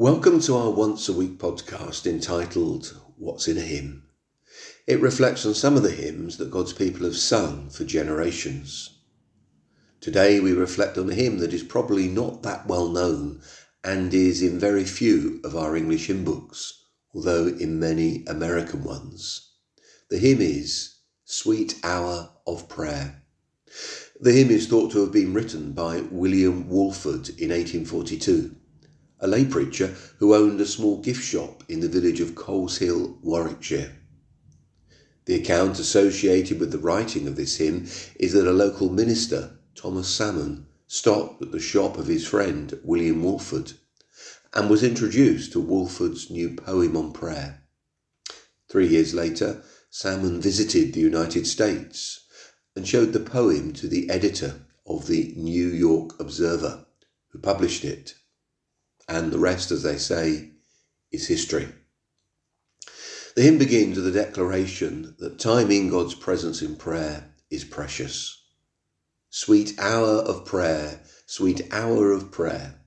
[0.00, 4.04] Welcome to our once a week podcast entitled What's in a Hymn.
[4.86, 9.00] It reflects on some of the hymns that God's people have sung for generations.
[10.00, 13.40] Today we reflect on a hymn that is probably not that well known
[13.82, 16.80] and is in very few of our English hymn books,
[17.12, 19.50] although in many American ones.
[20.10, 23.24] The hymn is Sweet Hour of Prayer.
[24.20, 28.54] The hymn is thought to have been written by William Walford in 1842
[29.20, 33.96] a lay preacher who owned a small gift shop in the village of Coleshill, Warwickshire.
[35.24, 37.86] The account associated with the writing of this hymn
[38.16, 43.22] is that a local minister, Thomas Salmon, stopped at the shop of his friend William
[43.22, 43.72] Walford
[44.54, 47.62] and was introduced to Walford's new poem on prayer.
[48.70, 52.20] Three years later, Salmon visited the United States
[52.74, 56.86] and showed the poem to the editor of the New York Observer,
[57.28, 58.14] who published it
[59.08, 60.50] and the rest, as they say,
[61.10, 61.68] is history.
[63.34, 68.42] The hymn begins with a declaration that time in God's presence in prayer is precious.
[69.30, 72.80] Sweet hour of prayer, sweet hour of prayer.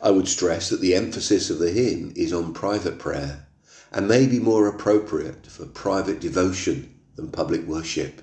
[0.00, 3.48] I would stress that the emphasis of the hymn is on private prayer
[3.92, 8.22] and may be more appropriate for private devotion than public worship.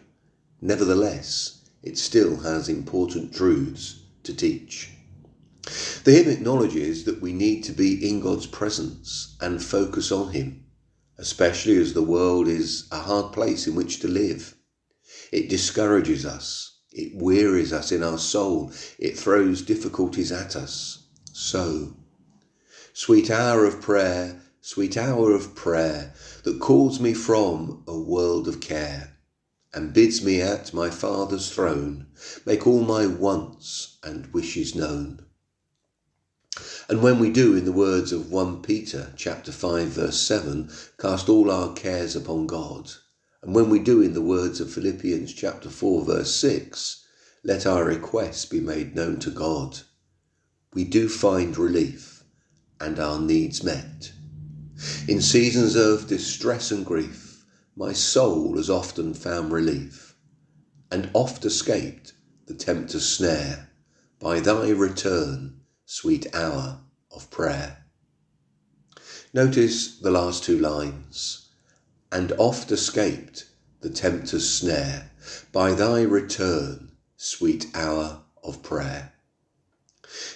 [0.61, 4.94] Nevertheless, it still has important truths to teach.
[6.03, 10.63] The hymn acknowledges that we need to be in God's presence and focus on Him,
[11.17, 14.55] especially as the world is a hard place in which to live.
[15.31, 21.07] It discourages us, it wearies us in our soul, it throws difficulties at us.
[21.33, 21.95] So,
[22.93, 28.61] sweet hour of prayer, sweet hour of prayer that calls me from a world of
[28.61, 29.17] care
[29.73, 32.05] and bids me at my Father's throne
[32.45, 35.24] make all my wants and wishes known.
[36.87, 40.69] And when we do, in the words of 1 Peter chapter 5 verse 7,
[40.99, 42.91] cast all our cares upon God,
[43.41, 47.03] and when we do, in the words of Philippians chapter 4 verse 6,
[47.43, 49.79] let our requests be made known to God,
[50.73, 52.23] we do find relief
[52.79, 54.11] and our needs met.
[55.07, 57.45] In seasons of distress and grief,
[57.75, 60.15] my soul has often found relief,
[60.91, 62.13] and oft escaped
[62.45, 63.69] the tempter's snare.
[64.19, 66.79] By thy return sweet hour
[67.11, 67.85] of prayer.
[69.33, 71.49] Notice the last two lines.
[72.11, 73.45] And oft escaped
[73.81, 75.11] the tempter's snare
[75.51, 79.13] by thy return, sweet hour of prayer.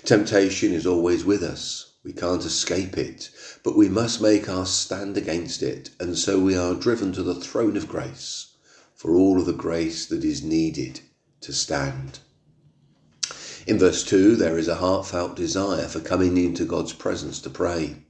[0.04, 1.94] Temptation is always with us.
[2.04, 3.30] We can't escape it,
[3.64, 7.36] but we must make our stand against it, and so we are driven to the
[7.36, 8.54] throne of grace
[8.96, 11.02] for all of the grace that is needed
[11.42, 12.20] to stand.
[13.68, 18.04] In verse 2, there is a heartfelt desire for coming into God's presence to pray.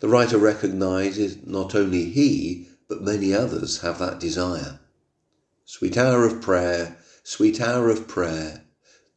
[0.00, 4.80] The writer recognizes not only he, but many others have that desire.
[5.64, 8.64] Sweet hour of prayer, sweet hour of prayer,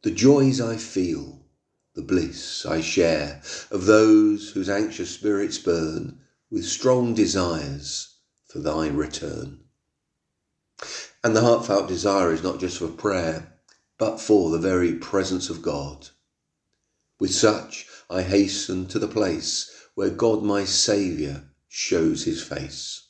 [0.02, 1.46] the joys I feel,
[1.94, 8.16] the bliss I share of those whose anxious spirits burn with strong desires
[8.48, 9.60] for thy return.
[11.24, 13.59] And the heartfelt desire is not just for prayer,
[14.00, 16.08] but for the very presence of God.
[17.20, 23.08] With such I hasten to the place where God my Saviour shows his face.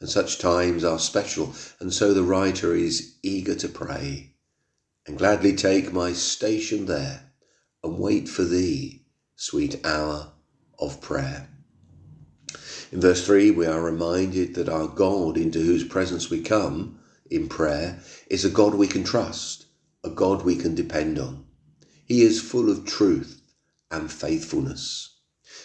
[0.00, 4.34] And such times are special, and so the writer is eager to pray,
[5.06, 7.32] and gladly take my station there,
[7.82, 10.32] and wait for thee, sweet hour
[10.78, 11.48] of prayer.
[12.92, 17.00] In verse 3, we are reminded that our God, into whose presence we come,
[17.30, 19.66] in prayer is a God we can trust,
[20.04, 21.44] a God we can depend on.
[22.04, 23.40] He is full of truth
[23.90, 25.16] and faithfulness.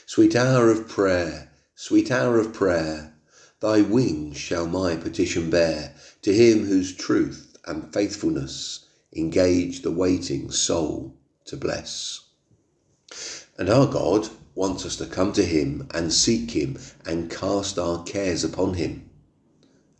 [0.05, 3.13] Sweet hour of prayer, sweet hour of prayer,
[3.59, 8.85] thy wings shall my petition bear to him whose truth and faithfulness
[9.15, 12.21] engage the waiting soul to bless.
[13.57, 18.03] And our God wants us to come to him and seek him and cast our
[18.03, 19.10] cares upon him.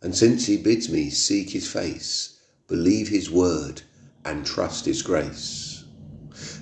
[0.02, 3.82] And since he bids me seek his face, believe his word,
[4.24, 5.84] and trust his grace.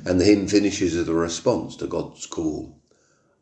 [0.05, 2.79] And the hymn finishes with a response to God's call.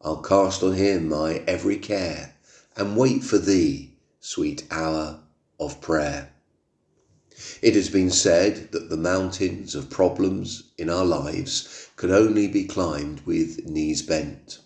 [0.00, 2.36] I'll cast on him my every care,
[2.76, 5.20] and wait for thee, sweet hour
[5.58, 6.30] of prayer.
[7.62, 12.64] It has been said that the mountains of problems in our lives can only be
[12.64, 14.58] climbed with knees bent.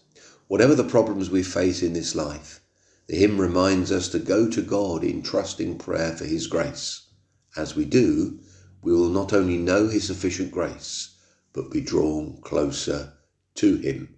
[0.49, 2.62] Whatever the problems we face in this life,
[3.09, 7.09] the hymn reminds us to go to God in trusting prayer for His grace.
[7.57, 8.41] As we do,
[8.83, 11.17] we will not only know His sufficient grace,
[11.53, 13.15] but be drawn closer
[13.57, 14.17] to Him.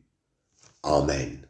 [0.85, 1.44] Amen.